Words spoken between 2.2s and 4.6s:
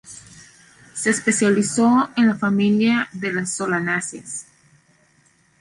la familia de las solanáceas.